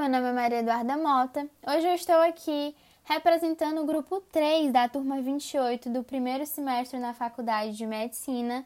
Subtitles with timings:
[0.00, 1.46] meu nome é Maria Eduarda Mota.
[1.66, 2.74] Hoje eu estou aqui
[3.04, 8.64] representando o grupo 3 da turma 28 do primeiro semestre na Faculdade de Medicina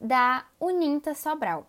[0.00, 1.66] da Uninta Sobral.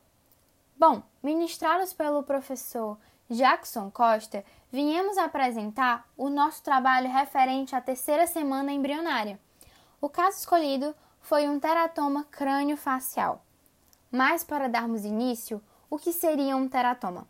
[0.78, 2.96] Bom, ministrados pelo professor
[3.28, 9.40] Jackson Costa, viemos apresentar o nosso trabalho referente à terceira semana embrionária.
[10.00, 13.44] O caso escolhido foi um teratoma crânio-facial.
[14.12, 15.60] Mas para darmos início,
[15.90, 17.28] o que seria um teratoma?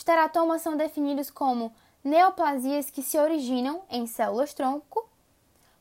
[0.00, 1.70] Os teratomas são definidos como
[2.02, 5.06] neoplasias que se originam em células-tronco,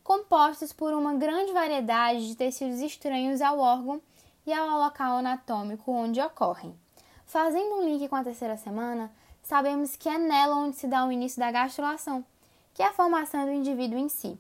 [0.04, 4.02] compostas por uma grande variedade de tecidos estranhos ao órgão
[4.46, 6.78] e ao local anatômico onde ocorrem.
[7.26, 9.10] Fazendo um link com a terceira semana,
[9.42, 12.26] sabemos que é nela onde se dá o início da gastrulação,
[12.74, 14.38] que é a formação do indivíduo em si,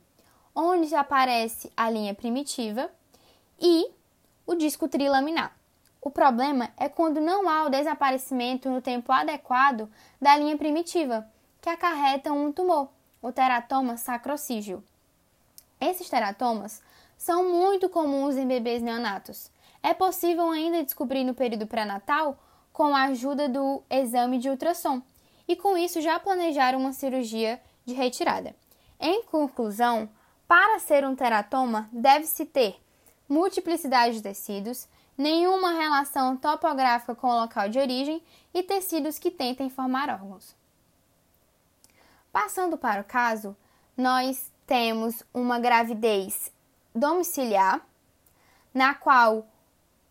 [0.53, 2.91] onde aparece a linha primitiva
[3.57, 3.89] e
[4.45, 5.57] o disco trilaminar.
[6.01, 9.89] O problema é quando não há o desaparecimento no tempo adequado
[10.21, 11.27] da linha primitiva,
[11.61, 12.89] que acarreta um tumor,
[13.21, 14.83] o teratoma sacrocígio.
[15.79, 16.81] Esses teratomas
[17.17, 19.51] são muito comuns em bebês neonatos.
[19.83, 22.37] É possível ainda descobrir no período pré-natal
[22.71, 25.01] com a ajuda do exame de ultrassom
[25.47, 28.55] e com isso já planejar uma cirurgia de retirada.
[28.99, 30.09] Em conclusão,
[30.47, 32.79] para ser um teratoma, deve-se ter
[33.27, 34.87] multiplicidade de tecidos,
[35.19, 40.55] nenhuma relação topográfica com o local de origem e tecidos que tentem formar órgãos.
[42.31, 43.53] Passando para o caso,
[43.97, 46.53] nós temos uma gravidez
[46.95, 47.85] domiciliar,
[48.73, 49.45] na qual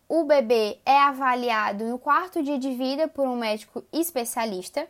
[0.07, 4.87] o bebê é avaliado no quarto dia de vida por um médico especialista,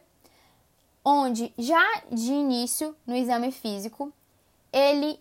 [1.05, 4.13] onde já de início no exame físico
[4.73, 5.21] ele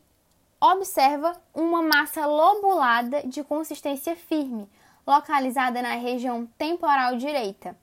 [0.60, 4.68] observa uma massa lobulada de consistência firme,
[5.08, 7.78] localizada na região temporal direita,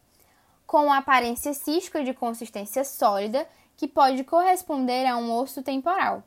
[0.67, 6.23] com aparência cística de consistência sólida que pode corresponder a um osso temporal.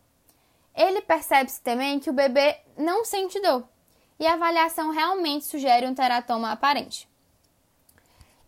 [0.75, 3.63] Ele percebe-se também que o bebê não sente dor,
[4.19, 7.07] e a avaliação realmente sugere um teratoma aparente.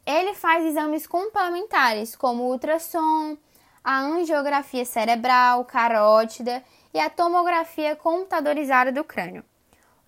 [0.06, 3.38] Ele faz exames complementares, como ultrassom,
[3.84, 9.46] a angiografia cerebral, carótida e a tomografia computadorizada do crânio.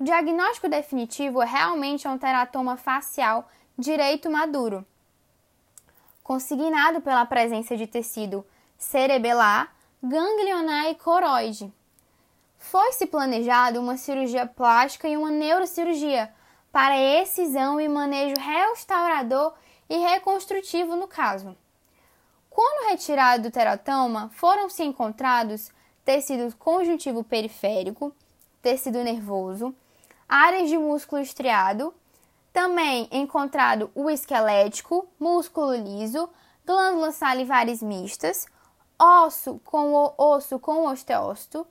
[0.01, 3.47] O diagnóstico definitivo realmente é um teratoma facial
[3.77, 4.83] direito maduro,
[6.23, 8.43] consignado pela presença de tecido
[8.79, 11.71] cerebelar, ganglionar e coroide,
[12.57, 16.33] foi-se planejado uma cirurgia plástica e uma neurocirurgia
[16.71, 19.53] para excisão e manejo restaurador
[19.87, 21.55] e reconstrutivo no caso.
[22.49, 25.69] Quando retirado do teratoma, foram-se encontrados
[26.03, 28.11] tecido conjuntivo periférico,
[28.63, 29.75] tecido nervoso,
[30.31, 31.93] áreas de músculo estriado,
[32.53, 36.29] também encontrado o esquelético, músculo liso,
[36.65, 38.45] glândulas salivares mistas,
[38.97, 41.67] osso com o osso com osteócito,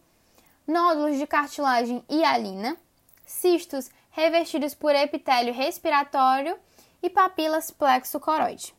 [0.66, 2.76] nódulos de cartilagem hialina,
[3.24, 6.58] cistos revestidos por epitélio respiratório
[7.02, 8.74] e papilas plexo-coroide.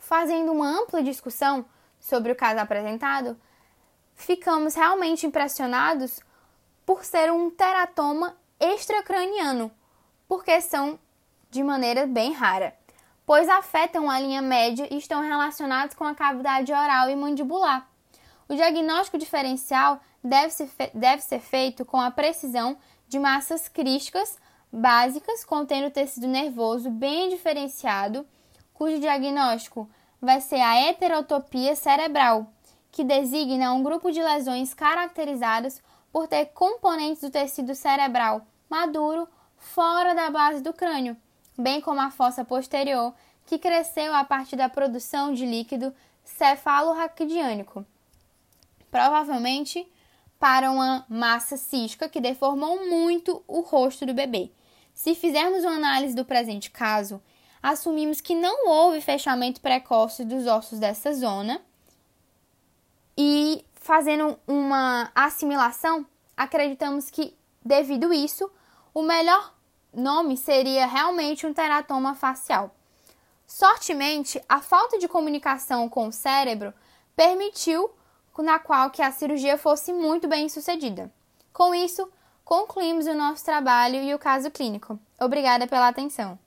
[0.00, 1.64] Fazendo uma ampla discussão
[2.00, 3.40] sobre o caso apresentado,
[4.16, 6.18] ficamos realmente impressionados
[6.84, 9.70] por ser um teratoma extracraniano,
[10.28, 10.98] porque são
[11.50, 12.76] de maneira bem rara,
[13.26, 17.88] pois afetam a linha média e estão relacionados com a cavidade oral e mandibular.
[18.48, 22.76] O diagnóstico diferencial deve ser, deve ser feito com a precisão
[23.08, 24.38] de massas crísticas
[24.72, 28.26] básicas contendo tecido nervoso bem diferenciado,
[28.72, 29.88] cujo diagnóstico
[30.20, 32.52] vai ser a heterotopia cerebral,
[32.92, 35.82] que designa um grupo de lesões caracterizadas
[36.12, 41.16] por ter componentes do tecido cerebral maduro fora da base do crânio,
[41.56, 43.14] bem como a fossa posterior,
[43.46, 45.94] que cresceu a partir da produção de líquido
[46.24, 47.84] cefalorraquidiânico.
[48.90, 49.86] Provavelmente
[50.38, 54.50] para uma massa cística que deformou muito o rosto do bebê.
[54.94, 57.22] Se fizermos uma análise do presente caso,
[57.62, 61.60] assumimos que não houve fechamento precoce dos ossos dessa zona
[63.18, 66.06] e, fazendo uma assimilação,
[66.36, 68.50] acreditamos que, devido isso,
[68.94, 69.52] o melhor
[69.92, 72.74] nome seria realmente um teratoma facial.
[73.46, 76.72] Sortemente, a falta de comunicação com o cérebro
[77.16, 77.90] permitiu
[78.38, 81.12] na qual que a cirurgia fosse muito bem sucedida.
[81.52, 82.10] Com isso,
[82.44, 84.98] concluímos o nosso trabalho e o caso clínico.
[85.20, 86.38] Obrigada pela atenção.